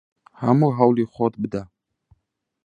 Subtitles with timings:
[0.41, 1.63] هەموو هەوڵی خۆت بدە!